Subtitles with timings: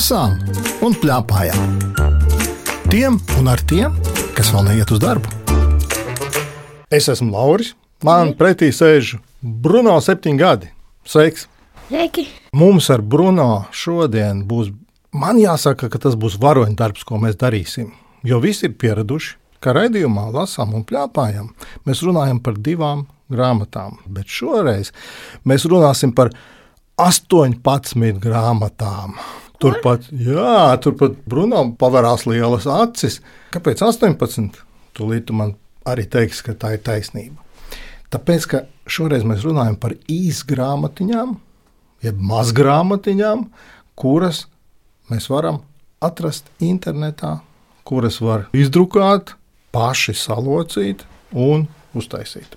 [0.00, 0.38] lasām
[0.80, 1.72] un plēpājām.
[2.88, 3.92] Tiem un ar tiem,
[4.32, 5.28] kas vēl neiet uz darbu.
[6.88, 7.74] Es esmu Lauris.
[8.00, 10.70] Man pretī sēž Bruno, septiņi gadi.
[11.04, 11.44] Sveiks!
[11.90, 12.24] Sveiki!
[12.56, 14.70] Mums ar Bruno šodien būs,
[15.12, 17.90] man jāsaka, ka tas būs varoņdarbs, ko mēs darīsim.
[18.24, 21.52] Jo visi ir pieraduši, ka raidījumā lasām un plēpājam.
[21.84, 24.94] Mēs runājam par divām grāmatām, bet šoreiz
[25.44, 26.32] mēs runāsim par
[26.96, 29.20] 18 grāmatām.
[29.60, 33.18] Turpat, jā, turpat Bruno pavērās lielas acis.
[33.52, 34.62] Kāpēc 18?
[34.96, 35.52] Tūlīt tu man
[35.88, 37.42] arī teiksi, ka tā ir taisnība.
[38.10, 41.34] Tāpēc, ka šoreiz mēs runājam par īsgrāmatiņām,
[42.06, 43.44] jeb mazgrāmatiņām,
[44.00, 44.46] kuras
[45.12, 45.60] mēs varam
[46.00, 47.36] atrast internetā,
[47.84, 49.36] kuras var izdrukāt,
[49.76, 51.04] paši salocīt
[51.36, 52.56] un uztaisīt.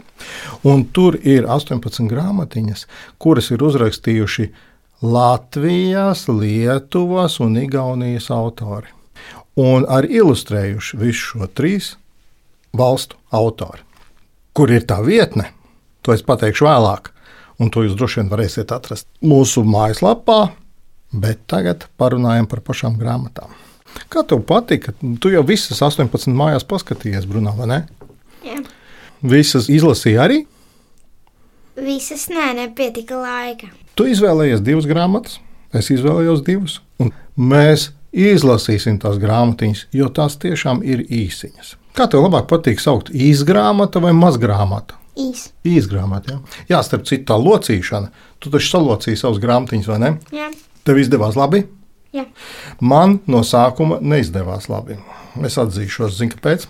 [0.64, 2.88] Un tur ir 18 grāmatiņas,
[3.22, 4.48] kuras ir uzrakstījuši
[5.04, 8.88] Latvijas, Lietuvas un Igaunijas autori.
[9.60, 11.90] Un arī ilustrējuši visu šo trīs
[12.72, 13.84] valstu autori.
[14.56, 15.50] Kur ir tā vietne?
[16.08, 17.12] To es pateikšu vēlāk,
[17.60, 20.40] un to jūs droši vien varēsiet atrast mūsu mājaslapā.
[21.12, 23.52] Bet tagad parunājam par pašām grāmatām.
[24.08, 24.96] Kā tev patika?
[25.20, 27.84] Tu jau visas 18 mājās paskatījies, Brunā, vai ne?
[28.48, 28.64] Jā.
[29.20, 30.46] Visas izlasīja arī.
[31.76, 33.74] Visas nē, nepietika laika.
[33.94, 35.38] Tu izvēlējies divas grāmatas,
[35.76, 36.80] es izvēlējos divas.
[37.02, 41.76] Un mēs izlasīsim tās grāmatiņas, jo tās tiešām ir īsiņas.
[41.94, 44.98] Kā tev labāk patīk saukt īsgrāmata vai mazgrāmata?
[45.20, 45.52] Īs.
[45.70, 46.34] Īsgrāmata.
[46.34, 48.10] Jā, jā starp citu, tā locīšana.
[48.42, 50.12] Tu taču salocīji savus grāmatiņus, vai ne?
[50.34, 50.50] Jā.
[50.90, 51.62] Tev izdevās labi.
[52.14, 52.26] Jā.
[52.82, 54.98] Man no sākuma neizdevās labi.
[55.46, 56.66] Es atzīšos, zinu, kāpēc.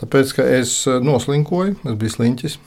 [0.00, 2.58] Tāpēc, ka es eh, noslinkoju, es biju sliņķis.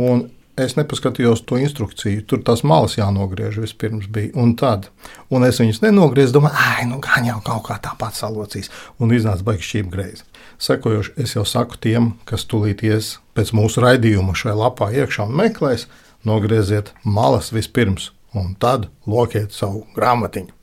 [0.00, 0.26] Un
[0.60, 2.22] es nepaskatījos to instrukciju.
[2.28, 4.32] Tur tās malas jānogriež vispirms bija.
[4.38, 4.88] Un tad,
[5.32, 8.70] un es viņas nenogriezu, domāju, ah, nu gan jau kaut kā tāpat salocīs.
[9.00, 10.24] Un iznāca baigi šķīpa greizi.
[10.62, 15.38] Sekojoši es jau saku tiem, kas tūlīt ies pēc mūsu raidījuma šajā lapā iekšā un
[15.40, 15.88] meklēs,
[16.28, 20.61] nogrieziet malas vispirms, un tad lokiet savu grāmatiņu.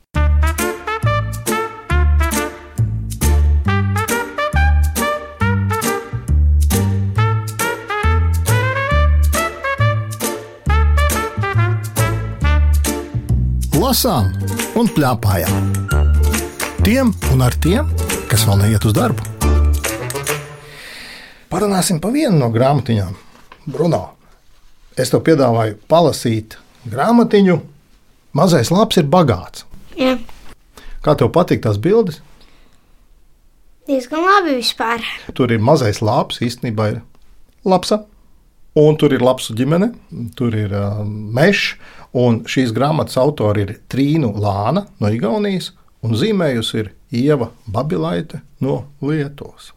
[13.90, 14.28] Lasām
[14.78, 15.64] un plēpājām.
[16.86, 17.88] Tiem un ar tiem,
[18.30, 19.24] kas vēl neiet uz darbu.
[21.50, 23.16] Parunāsim par vienu no grāmatiņām.
[23.66, 24.04] Bruno,
[24.94, 26.54] es tev piedāvāju palasīt
[26.92, 27.56] grāmatiņu.
[28.38, 29.66] Mazais labs ir bagāts.
[29.98, 30.14] Jā.
[31.02, 32.20] Kā tev patīk tās bildes?
[33.90, 35.02] Diezgan labi vispār.
[35.34, 37.02] Tur ir mazais labs, īstenībā ir
[37.66, 38.04] labsa.
[38.78, 39.90] Un tur ir labs ģimene,
[40.38, 41.74] tur ir uh, mežs.
[42.10, 45.68] Un šīs grāmatas autori ir Trīna Lāna no Igaunijas,
[46.02, 49.70] un zīmējusi ir Ieva Babilaite no Lietuvas.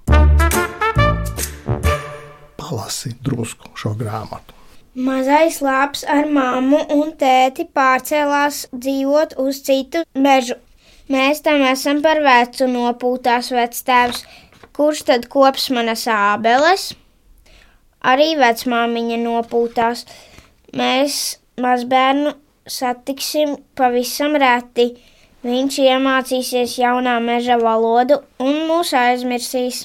[2.57, 4.55] Palasi drusku šo grāmatu.
[4.93, 10.57] Mazais labs ar mammu un tēti pārcēlās dzīvot uz citu mežu.
[11.13, 14.25] Mēs tam esam par vecu nopūtās vectēvs,
[14.73, 16.89] kurš tad kops manas ābeles.
[18.01, 20.05] Arī vecmāmiņa nopūtās.
[20.73, 22.33] Mēs mazbērnu
[22.67, 24.93] satiksim pavisam reti.
[25.43, 29.83] Viņš iemācīsies jaunā meža valodu un mūs aizmirsīs.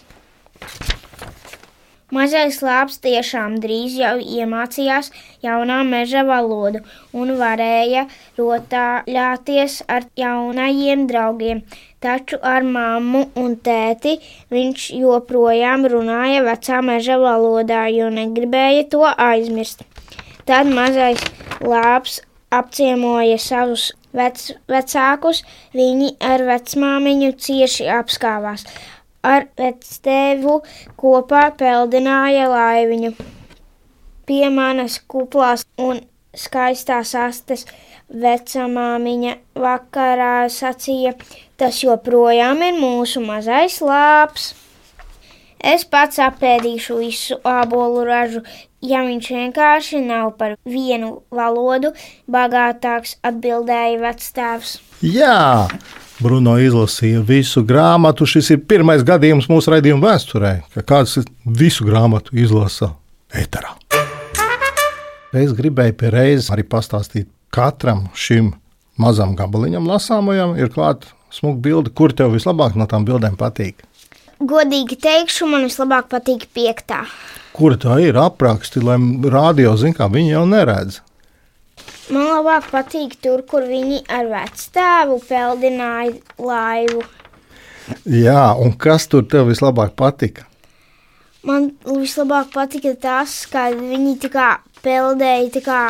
[2.15, 5.11] Mazais lāps tiešām drīz jau iemācījās
[5.45, 6.81] jaunā meža valodu
[7.13, 8.07] un varēja
[8.39, 11.61] rotaļāties ar jaunajiem draugiem,
[12.01, 14.17] taču ar mammu un tēti
[14.55, 19.85] viņš joprojām runāja vecā meža valodā, jo negribēja to aizmirst.
[20.49, 21.21] Tad mazais
[21.61, 25.43] lāps apciemoja savus vec, vecākus,
[25.77, 28.65] viņi ar vecmāmiņu cieši apskāvās
[29.29, 30.61] ar vectēvu
[30.97, 33.13] kopā peldināja laiviņu.
[34.29, 36.01] Pie manas kuplās un
[36.37, 37.67] skaistās astes
[38.09, 41.15] vecamāmiņa vakarā sacīja,
[41.61, 44.55] tas joprojām ir mūsu mazais lāps.
[45.59, 48.45] Es pats apēdīšu visu ābolu ražu,
[48.85, 51.93] ja viņš vienkārši nav par vienu valodu
[52.31, 54.77] bagātāks, atbildēja vectēvs.
[55.05, 55.69] Jā,
[56.19, 58.27] Bruno izlasīja visu grāmatu.
[58.27, 62.93] Šis ir pirmais gadījums mūsu raidījuma vēsturē, ka kāds visu grāmatu izlasa
[63.31, 63.77] eterā.
[65.37, 68.55] Es gribēju pie reizes arī pastāstīt katram šim
[68.99, 73.85] mazam gabaliņam, lasāmajam, ir klāta smuka bilde, kur tev vislabāk no tām bildēm patīk.
[74.39, 77.03] Godīgi teikšu, man vislabāk patīk piektā.
[77.57, 81.01] Kur tā ir apraksti, lai rādio zinātu, kā viņi jau neredz?
[82.15, 87.03] Man labāk patīk tur, kur viņi ar vecstāvu peldināja laivu.
[88.07, 90.47] Jā, un kas tur tev vislabāk patika?
[91.43, 94.49] Man vislabāk patika tas, ka viņi tā kā
[94.85, 95.83] peldēja tā kā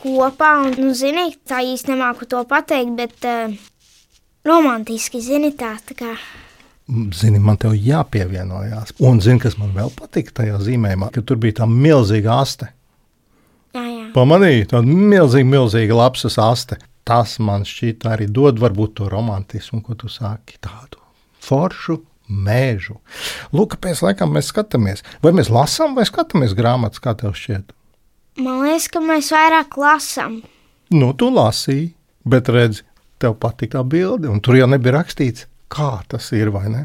[0.00, 0.50] kopā.
[0.64, 3.54] Un, nu, zini, tā īsti nemāku to pateikt, bet uh,
[4.48, 6.14] romantiski, zini, tā, tā kā.
[6.84, 8.92] Zini, man te jāpievienojās.
[9.08, 12.68] Un zini, kas man vēl patika tajā zīmējumā, ka tur bija tā milzīga aste.
[13.72, 14.08] Jā, jā.
[14.14, 16.78] Pamanīju, tāda milzīga, milzīga lapsas aste.
[17.08, 21.00] Tas man šķiet arī dod varbūt to romantismu, ko tu sāki tādu
[21.44, 21.98] foršu
[22.28, 22.98] mēžu.
[23.56, 25.04] Lūk, kāpēc laikam mēs skatāmies.
[25.24, 27.72] Vai mēs lasām vai skatāmies grāmatas, kā tev šķiet?
[28.44, 30.40] Man liekas, ka mēs vairāk lasām.
[30.92, 31.92] Nu, tu lasīji,
[32.28, 32.84] bet redzi,
[33.22, 36.84] tev patīk tā bilde, un tur jau nebija rakstīts, kā tas ir, vai ne?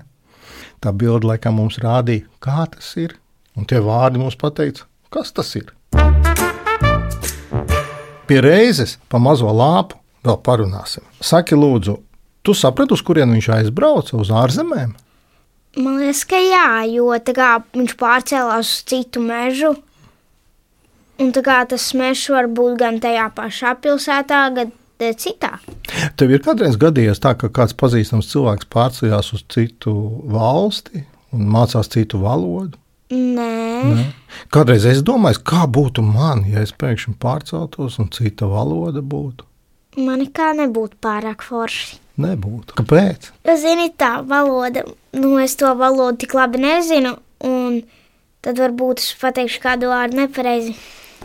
[0.79, 3.17] Tā bilde laikam mums rādīja, kā tas ir,
[3.57, 5.73] un tie vārdi mums pateica, kas tas ir.
[8.29, 11.03] Pie reizes pa mazo lāpu vēl parunāsim.
[11.19, 11.97] Saki, lūdzu,
[12.45, 14.93] tu saprati, uz kurien viņš aizbrauca uz ārzemēm?
[15.79, 19.75] Man liekas, ka jā, jo viņš pārcēlās uz citu mežu.
[21.19, 25.55] Un tā kā tas mežs var būt gan tajā pašā pilsētā, gan citā.
[26.19, 29.93] Tev ir kādreiz gadījies tā, ka kāds pazīstams cilvēks pārceļās uz citu
[30.29, 31.05] valsti
[31.35, 32.77] un mācās citu valodu?
[33.09, 34.05] Nē, Ne?
[34.53, 39.45] Kādreiz es domāju, kā būtu man, ja es pēkšņi pārceltos un cita valoda būtu.
[39.97, 41.97] man nekā nebūtu pārāk forši.
[42.19, 42.75] Nebūtu.
[42.75, 43.31] Kāpēc?
[43.47, 44.83] Jo, zini, tā valoda,
[45.15, 47.15] nu, es to valodu tik labi nezinu,
[47.47, 47.81] un
[48.43, 50.75] tad varbūt es pateikšu kādu vārdu nepareizi.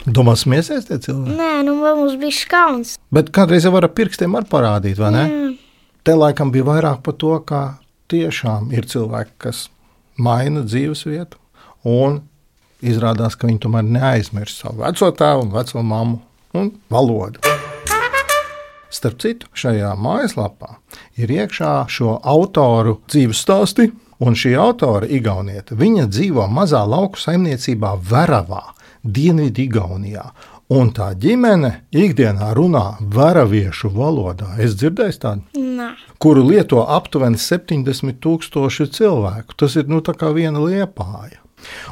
[0.04, 1.36] Domā, smiesies tie cilvēki.
[1.38, 2.96] Nē, nu, mums bija skauns.
[3.14, 5.24] Bet kādreiz jau var ar pirkstiem arī parādīt, vai ne?
[5.24, 5.52] Jā.
[6.04, 7.62] Te laikam bija vairāk par to, ka
[8.12, 9.68] tiešām ir cilvēki, kas
[10.20, 11.40] maina dzīves vietu.
[11.88, 12.20] Un
[12.84, 16.20] izrādās, ka viņi tomēr neaizmirst savu veco tēvu un veco mammu
[16.60, 17.40] un valodu.
[18.94, 20.76] Starp citu, šajā mājaslapā
[21.18, 23.88] ir iekšā šo autoru dzīves stāsti,
[24.22, 28.62] un šī autora, Igaunieta, viņa dzīvo mazā lauku saimniecībā Veravā,
[29.04, 30.24] Dienvidu Igaunijā.
[30.72, 34.54] Un tā ģimene ikdienā runā veraviešu valodā.
[34.64, 35.90] Es dzirdēju tādu Nē,
[36.22, 39.56] kuru lieto aptuveni 70 tūkstoši cilvēku.
[39.60, 41.42] Tas ir nu, kā viena liepāja.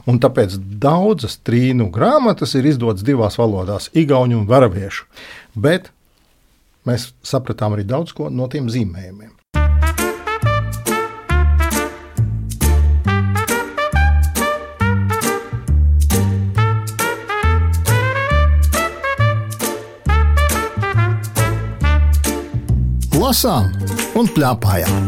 [0.09, 5.05] Un tāpēc daudzas trīnu grāmatas ir izdotas divās valodās- igauņu un varaviešu.
[5.55, 5.91] Bet
[6.87, 9.42] mēs sapratām arī daudz ko no tiem zīmējumiem.
[23.33, 23.71] Lasām
[24.21, 25.07] un plēpājām.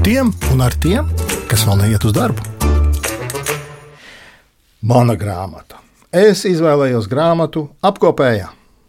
[0.00, 1.10] Tiem un ar tiem,
[1.50, 2.40] kas vēl neiet uz darbu.
[4.88, 5.82] Mana grāmata.
[6.08, 8.46] Es izvēlējos grāmatu apkopējā.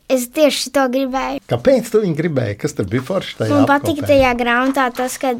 [0.07, 1.41] es tieši to gribēju.
[1.51, 2.55] Kāpēc tu viņu gribēji?
[2.61, 3.35] Kas tur bija forši?
[3.41, 4.07] Man apkopējā?
[4.13, 5.33] tajā grāmatā tas, ka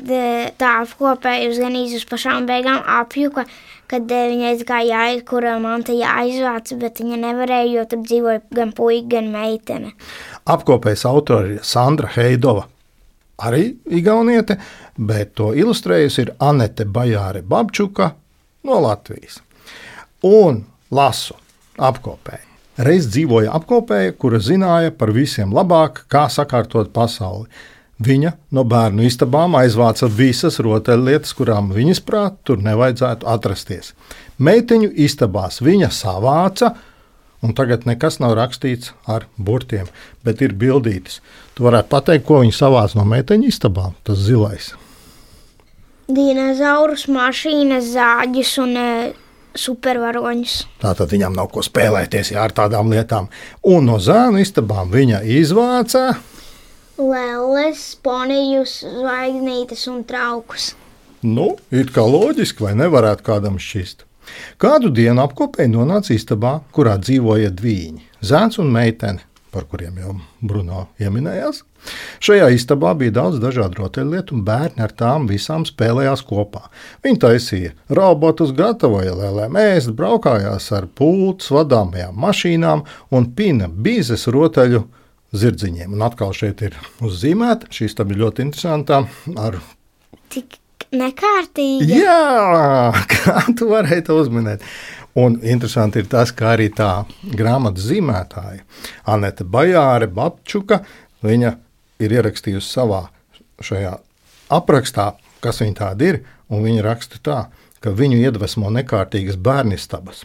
[0.60, 3.46] tā apkopēja uz gan uz pašām beigām apjuka,
[3.88, 8.44] kad viņai tā kā jāiet, kur man te jāizvāc, bet viņa nevarēja, jo tur dzīvoja
[8.52, 9.96] gan puika, gan meitene.
[10.44, 12.68] Apkopējas autori ir Sandra Heidova,
[13.38, 14.58] arī Igauniete,
[14.98, 18.14] bet to ilustrējusi ir Anete Bajāre Babčuka
[18.64, 19.42] no Latvijas.
[20.24, 21.36] Un lasu
[21.78, 22.50] apkopēju.
[22.84, 27.46] Reiz dzīvoja apkopēja, kura zināja par visiem labāk, kā sakārtot pasauli.
[28.04, 33.94] Viņa no bērnu istabām aizvāca visas rotaļlietas, kurām viņas prāt tur nevajadzētu atrasties.
[34.42, 36.74] Meiteņu istabās viņa savāca,
[37.44, 39.90] un tagad nekas nav rakstīts ar burtiem,
[40.26, 41.20] bet ir bildītas.
[41.58, 44.72] Tu varētu pateikt, ko viņa savāca no meiteņu istabām, tas zilais.
[46.14, 48.90] Dinozaurus, mašīnas, zāģus un e,
[49.56, 50.58] supervaroņus.
[50.84, 53.30] Tātad viņam nav ko spēlēties jā, ar tādām lietām.
[53.64, 56.10] Un no zēnu istabām viņa izvāca
[56.94, 60.74] Lēles, ponijus, zvaigznītes un traukus.
[61.26, 64.04] Nu, it kā loģiski, vai nevarētu kādam šķist.
[64.62, 69.20] Kādu dienu apkopēji nonāca istabā, kurā dzīvoja divi- zēns un meitene,
[69.52, 71.62] par kuriem jau Bruno pieminējās.
[72.24, 76.70] Šajā istabā bija daudz dažādu rotaļlietu, un bērni ar tām visām spēlējās kopā.
[77.04, 84.86] Viņi taisīja robotus, gatavoja lēlēm ēst, braukājās ar pults, vadāmajām mašīnām un pina bīzes rotaļu
[85.34, 85.94] zirdziņiem.
[85.94, 89.04] Un atkal šeit ir uzzīmēta šī istaba ļoti interesanta
[89.38, 89.62] ar
[90.34, 90.63] Tik
[90.98, 92.00] nekārtīgi.
[92.04, 94.66] Jā, kā tu varēji to uzminēt?
[95.20, 97.06] Un interesanti ir tas, ka arī tā
[97.38, 98.64] grāmatas zīmētāja
[99.14, 100.80] Anete Bajāre Babčuka,
[101.22, 101.52] viņa
[102.02, 103.04] ir ierakstījusi savā
[103.64, 103.94] šajā
[104.54, 105.12] aprakstā,
[105.44, 107.40] kas viņa tāda ir, un viņa raksta tā,
[107.84, 110.24] ka viņu iedvesmo nekārtīgas bērnistabas.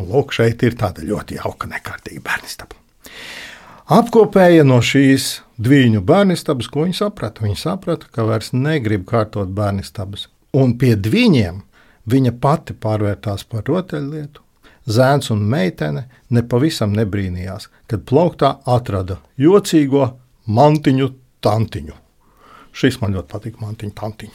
[0.00, 2.82] Un lūk, šeit ir tāda ļoti jauka nekārtīga bērnistaba.
[3.86, 7.44] Apkopēja no šīs divu bērnistabas, ko viņi saprata.
[7.44, 10.26] Viņi saprata, ka vairs negrib kārtot bērnistabas.
[10.58, 11.60] Un pie viņiem
[12.10, 14.42] viņa pati pārvērtās par rotaļlietu.
[14.90, 20.08] Zēns un meitene nepavisam nebrīnījās, kad plauktā atrada jocīgo
[20.46, 21.08] mantiņu
[21.46, 21.94] tantiņu.
[22.74, 24.34] Šis man ļoti patīk, mantiņu tantiņu.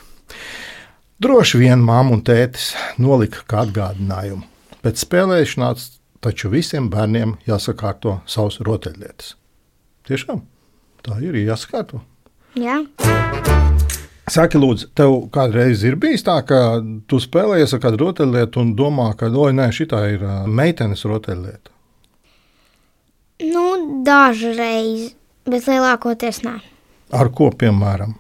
[1.20, 2.72] Droši vien māma un tētis
[3.04, 4.48] nolika kā atgādinājumu.
[4.80, 5.92] Pēc spēlēšanās
[6.24, 9.36] taču visiem bērniem jāsakārto savas rotaļlietas.
[10.12, 10.42] Tiešām
[11.06, 12.02] tā ir jāsakārto.
[12.60, 12.82] Jā.
[14.32, 19.10] Saki, lūdzu, tev kādreiz ir bijis tā, ka tu spēlējies ar kādu rotaļlietu un domā,
[19.20, 21.72] ka, oi, nē, šī ir meitenes rotaļlieta.
[23.52, 23.64] Nu,
[24.06, 25.14] dažreiz,
[25.48, 26.58] bet lielākoties nē.
[27.18, 28.18] Ar ko, piemēram?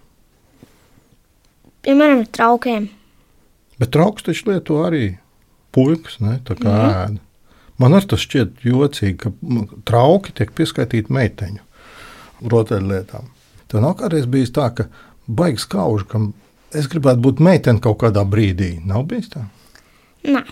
[1.85, 2.87] Piemēram, ar traukiem.
[3.83, 5.17] Bet trauks taču lieto arī
[5.75, 6.39] puikas, ne?
[6.47, 6.95] Tā kā mm.
[7.03, 7.21] ēda.
[7.81, 9.31] Man arī tas šķiet jocīgi, ka
[9.89, 11.63] trauki tiek pieskaitīti meiteņu
[12.41, 13.29] rotaļlietām.
[13.71, 14.87] Tev nav kādreiz bijis tā, ka
[15.27, 16.19] baigs kauž, ka
[16.75, 18.73] es gribētu būt meitene kaut kādā brīdī.
[18.85, 19.45] Nav bijis tā?
[20.27, 20.43] Nē.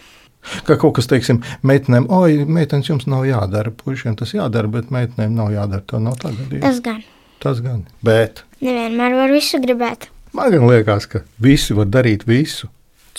[0.66, 5.36] Kā kaut kas, teiksim, meitenēm, oi, meitenes jums nav jādara, puišiem tas jādara, bet meitenēm
[5.36, 5.84] nav jādara.
[5.86, 6.64] Tā nav tā gadījuma.
[6.64, 7.02] Tas gan.
[7.44, 7.84] Tas gan.
[8.04, 10.08] Bet Nevienmēr var visu gribēt.
[10.34, 12.70] man gan liekas, ka visi var darīt visu,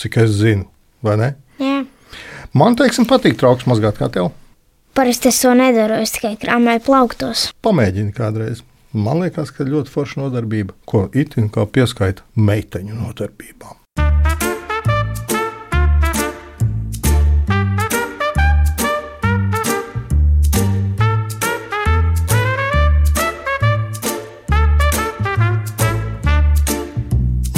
[0.01, 0.65] cik es zinu,
[1.05, 1.29] vai ne?
[1.61, 1.83] Jā.
[2.57, 4.31] Man, teiksim, patīk trauks mazgāt kā tev.
[4.93, 7.45] Parasti es to nedaru, es tikai krāmēju plauktos.
[7.63, 8.59] Pamēģini kādreiz.
[8.91, 13.79] Man liekas, ka ļoti forša nodarbība, ko itin kā pieskaita meiteņu nodarbībām.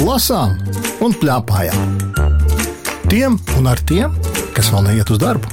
[0.04, 0.54] Lasām
[1.02, 1.98] un plēpājām.
[3.10, 4.14] Tiem un ar tiem,
[4.54, 5.50] kas vēl neiet uz darbu.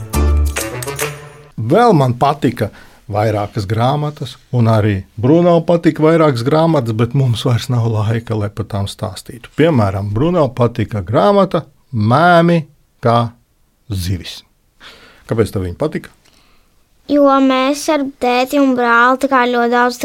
[1.61, 2.69] Vēl man patika
[3.11, 8.69] vairākas grāmatas, un arī Bruno patika vairākas grāmatas, bet mums vairs nav laika, lai par
[8.71, 9.51] tām stāstītu.
[9.59, 12.61] Piemēram, Bruno patika grāmata Mēmi
[13.03, 13.17] kā
[13.91, 14.39] zivis.
[15.27, 16.13] Kāpēc tev viņa patika?
[17.11, 19.19] Jo mēs ar tēti un brāli
[19.51, 19.97] ļoti daudz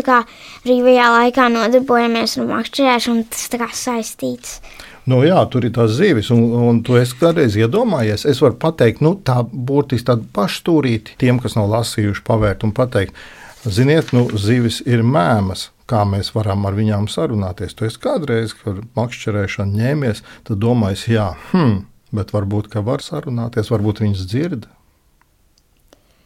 [0.65, 4.59] brīvajā laikā nodarbojamies ar makšķerēšanu, tas kā saistīts.
[5.07, 8.25] Nu, jā, tur ir tās zivis, un, un tu esi kādreiz iedomājies.
[8.27, 13.15] Es varu pateikt, nu, tā burtiski tāda pašstūrīta tiem, kas nav lasījuši, pavērt un pateikt,
[13.63, 15.71] ziniet, nu, zivis ir mēmas.
[15.87, 17.77] Kā mēs varam ar viņām sarunāties?
[17.79, 21.85] Tu esi kādreiz, kad makšķerēšana ņēmies, tad domājis, jā, hmm,
[22.19, 24.67] bet varbūt, ka var sarunāties, varbūt viņas dzird.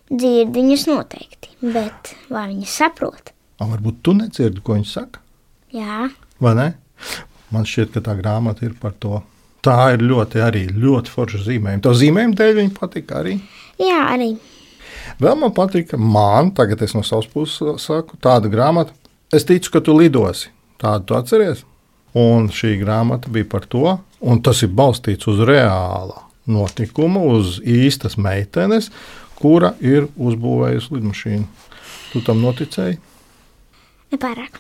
[0.08, 3.34] Dzird viņas noteikti, bet vai viņas saprot?
[3.60, 5.20] A, varbūt tu nedzirdi, ko viņi saka,
[5.70, 6.08] Jā,
[6.42, 6.70] vai ne?
[7.50, 9.23] Man šķiet, ka tā grāmata ir par to.
[9.64, 11.83] Tā ir ļoti, arī ļoti forša zīmējuma.
[11.85, 13.37] Tā zīmējuma dēļ viņa patika arī.
[13.80, 14.30] jā arī.
[15.21, 18.95] Vēl man patīk, man, tagad es no savas puses saku, tāda grāmata.
[19.33, 20.49] Es ticu, ka tu lidosi.
[20.80, 21.64] Tādu tu atceries.
[22.16, 28.16] Un šī grāmata bija par to, un tas ir balstīts uz reāla notikuma, uz īstas
[28.19, 28.88] meitenes,
[29.38, 31.47] kura ir uzbūvējusi lidmašīnu.
[32.11, 32.99] Tu tam noticēji?
[34.11, 34.57] Nepārāk.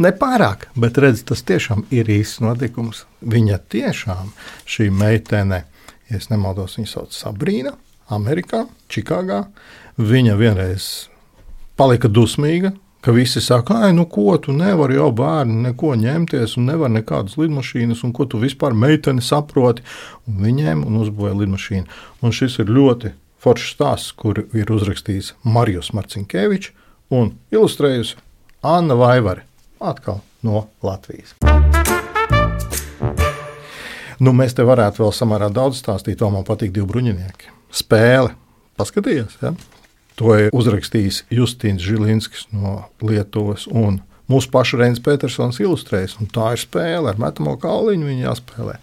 [0.00, 3.02] Nepārāk, bet redz, tas tiešām ir īsts notikums.
[3.20, 4.30] Viņa tiešām,
[4.64, 5.64] šī meitene,
[6.08, 7.74] ja nemaldos, viņa sauc Sabrīna,
[8.08, 9.44] Amerikā, Čikāgā.
[10.00, 10.86] Viņa vienreiz
[11.76, 12.72] palika dusmīga,
[13.04, 17.36] ka visi saka, ah, nu ko tu nevari jau bērni neko ņemties, un nevar nekādas
[17.36, 19.84] lidmašīnas, un ko tu vispār meiteni saproti.
[20.24, 22.00] Un viņiem un uzbūvēja lidmašīnu.
[22.24, 23.12] Un šis ir ļoti
[23.44, 26.72] foršs stāsts, kur ir uzrakstījis Marijos Marcinkevičs
[27.12, 28.23] un ilustrējusi
[28.64, 29.42] Anna Vaivare,
[29.80, 31.34] atkal no Latvijas.
[34.24, 37.52] Nu, mēs te varētu vēl samērā daudz stāstīt, vēl man patīk divi bruņinieki.
[37.74, 38.32] Spēle,
[38.80, 39.52] paskatieties, ja?
[40.16, 43.66] to ir uzrakstījis Justīns Žilinskis no Lietuvas.
[43.68, 48.06] Un Mūsu pašu Reinas Petersons ilustrējas, un tā ir spēle ar metamo kauliņu.
[48.08, 48.78] Viņa jāspēlē.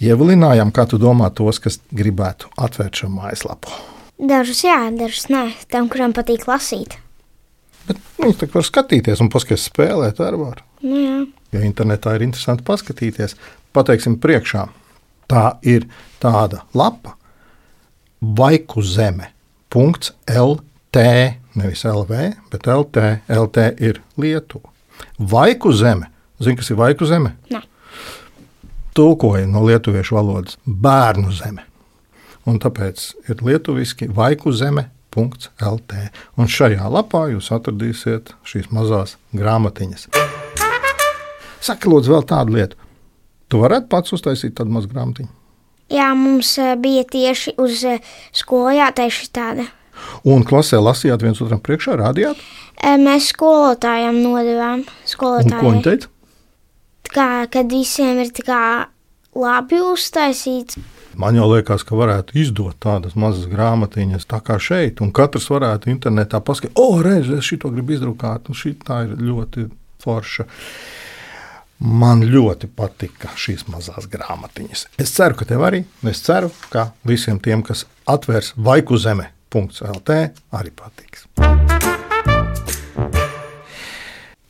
[0.00, 3.76] Ievilinājām, kā tu domā, tos, kas gribētu atvērt šo mājaslapu.
[4.16, 5.50] Dažus jā, dažus nē.
[5.68, 6.96] Tam, kuram patīk lasīt.
[8.20, 10.66] Viņi tā var skatīties un paskatīties spēlēt ar varu.
[10.84, 11.20] Nu, jā.
[11.54, 13.34] Ja internetā ir interesanti paskatīties,
[13.74, 14.68] pateiksim, priekšā
[15.30, 15.86] tā ir
[16.22, 17.16] tāda lapa,
[18.20, 19.32] vaiku zeme.
[19.70, 21.02] .lt,
[21.54, 23.04] nevis LV, bet LT.
[23.30, 24.72] LT ir Lietuva.
[25.18, 26.10] Vaiku zeme.
[26.42, 27.36] Zini, kas ir vaiku zeme?
[27.52, 27.60] Nē.
[28.96, 31.62] Tulkoja no lietuviešu valodas bērnu zeme.
[32.50, 34.88] Un tāpēc ir lietuviski vaiku zeme.
[35.16, 35.96] .lt.
[36.38, 40.08] Un šajā lapā jūs atradīsiet šīs mazās grāmatiņas.
[41.60, 42.78] Saka, lūdzu, vēl tādu lietu.
[43.50, 45.28] Tu varētu pats uztaisīt tādu mazu grāmatiņu.
[45.90, 47.98] jā, mums eh, bija tieši uz eh,
[48.32, 49.66] skolu jātaisa tāda.
[50.24, 52.38] Un klasē lasījāt viens otram priekšā, rādījāt?
[52.80, 54.86] E, Mēs skolotājiem nodevām.
[54.86, 55.34] Un ko
[55.66, 56.08] viņi teica?
[57.10, 58.62] Kā, kad visiem ir tā kā
[59.36, 60.78] labi uztaisīts.
[61.20, 65.90] Man jau liekas, ka varētu izdot tādas mazas grāmatiņas, tā kā šeit, un katrs varētu
[65.92, 69.66] internetā paskatīties, o, oh, redz, es šito gribu izdrukāt, un šī tā ir ļoti
[70.00, 70.46] forša.
[71.84, 74.86] Man ļoti patika šīs mazās grāmatiņas.
[75.00, 75.82] Es ceru, ka tev arī.
[76.08, 80.18] Es ceru, ka visiem tiem, kas atvērs vaiku zeme.CLT,
[80.56, 81.28] arī patiks.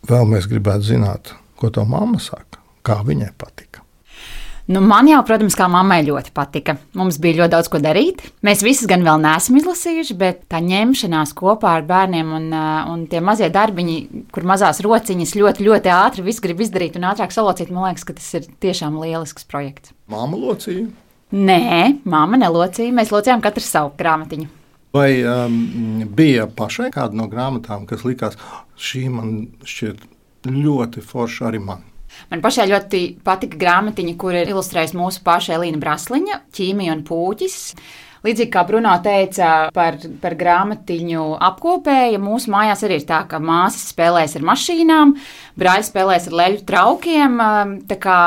[0.07, 3.70] Vēl mēs gribētu zināt, ko tā mamma saka, kā viņai patika.
[4.71, 6.77] Nu, man jau, protams, kā mammai ļoti patika.
[6.95, 8.21] Mums bija ļoti daudz ko darīt.
[8.47, 13.03] Mēs visus gan vēl neesam izlasījuši, bet tā ņemšanās kopā ar bērniem un, ā, un
[13.11, 13.97] tie mazie darbiņi,
[14.31, 18.15] kur mazās rociņas ļoti, ļoti ātri viss grib izdarīt un ātrāk salocīt, man liekas, ka
[18.21, 19.91] tas ir tiešām lielisks projekts.
[20.13, 20.87] Māma locīja.
[21.35, 22.95] Nē, māma nelocīja.
[22.95, 24.47] Mēs locījām katru savu grāmatiņu.
[24.95, 25.61] Vai um,
[26.15, 28.39] bija pašai kāda no grāmatām, kas likās,
[28.79, 29.37] šī man
[29.67, 30.07] šķiet
[30.47, 31.90] ļoti forša arī man?
[32.31, 37.59] Man pašai ļoti patika grāmatiņa, kur ir ilustrējusi mūsu paša Elīna Brasliņa, ķīmija un pūķis.
[38.21, 43.95] Līdzīgi kā Bruno teica par, par grāmatiņu apkopēju, mūsu mājās arī ir tā, ka māsas
[43.95, 45.15] spēlēs ar mašīnām,
[45.61, 47.41] brāļi spēlēs ar leļu traukiem.
[47.97, 48.19] Kā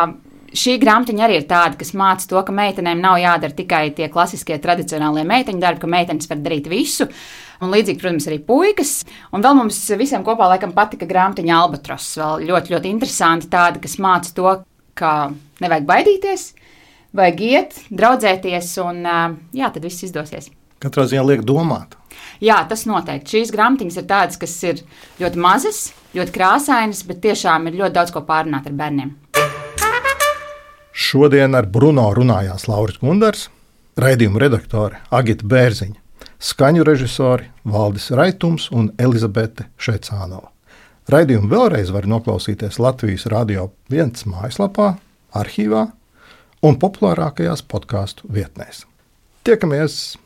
[0.53, 4.57] šī grāmatiņa arī ir tāda, kas māca to, ka meitenēm nav jādara tikai tie klasiskie
[4.61, 7.09] tradicionālie meiteņu darbi, ka meitenes var darīt visu.
[7.63, 8.91] Un līdzīgi, protams, arī puikas.
[9.31, 12.09] Un vēl mums visiem kopā laikam patika grāmatiņa Albatros.
[12.19, 14.57] Vēl ļoti, ļoti interesanti tāda, kas māca to,
[14.99, 15.13] ka
[15.63, 16.49] nevajag baidīties,
[17.15, 19.01] vajag iet, draudzēties, un
[19.55, 20.51] jā, tad viss izdosies.
[20.83, 21.95] Katrā ziņā liek domāt.
[22.43, 23.37] Jā, tas noteikti.
[23.37, 24.81] Šīs grāmatiņas ir tādas, kas ir
[25.21, 25.83] ļoti mazas,
[26.17, 29.13] ļoti krāsainas, bet tiešām ir ļoti daudz ko pārunāt ar bērniem.
[30.93, 33.47] Šodien ar Bruno runājās Lauris Gundars,
[33.97, 36.02] raidījuma redaktore Agita Bērziņa,
[36.43, 40.49] skaņu režisori Valdis Raitums un Elizabete Šecānova.
[41.11, 44.93] Raidījumu vēlreiz var noklausīties Latvijas Radio 1 mājaslapā,
[45.35, 45.87] arhīvā
[46.63, 48.85] un populārākajās podkāstu vietnēs.
[49.43, 50.17] Tiekamies!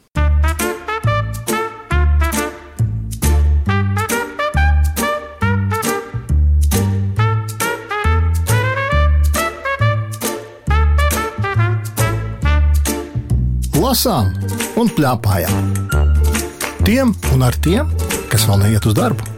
[13.77, 14.33] Lasām
[14.77, 15.96] un plēpājām.
[16.87, 17.89] Tiem un ar tiem,
[18.31, 19.36] kas vēl neiet uz darbu.